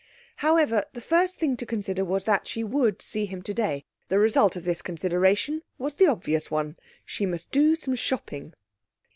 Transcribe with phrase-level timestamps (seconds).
[0.37, 3.85] However, the first thing to consider was that she would see him today.
[4.07, 6.75] The result of this consideration was the obvious one.
[7.05, 8.55] She must do some shopping.